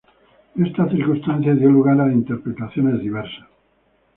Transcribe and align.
Esta 0.57 0.89
circunstancia 0.89 1.53
dio 1.53 1.69
lugar 1.69 2.01
a 2.01 2.11
interpretaciones 2.11 2.99
diversas. 3.01 3.45